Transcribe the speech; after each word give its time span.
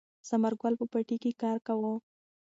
ثمر 0.27 0.53
ګل 0.61 0.73
په 0.79 0.85
پټي 0.91 1.17
کې 1.23 1.31
کار 1.41 1.57
کاوه. 1.67 1.93